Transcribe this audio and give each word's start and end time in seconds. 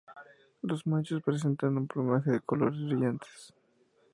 Los 0.63 0.87
machos 0.87 1.21
presentan 1.21 1.77
un 1.77 1.85
plumaje 1.85 2.31
con 2.31 2.39
colores 2.59 2.83
brillantes. 2.85 3.53